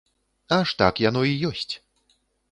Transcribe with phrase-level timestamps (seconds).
[0.55, 1.73] Аж так яно і ёсць.